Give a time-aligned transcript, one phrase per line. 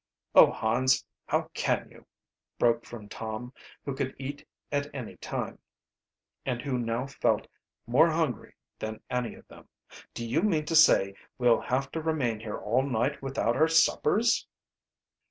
[0.33, 2.07] "Oh, Hans, how can you!"
[2.57, 3.53] broke from Tom,
[3.85, 5.59] who could eat at any time,
[6.43, 7.45] and who now felt
[7.85, 9.67] more hungry than any of them.
[10.15, 14.47] "Do you mean to say we'll have to remain here all night without our suppers!"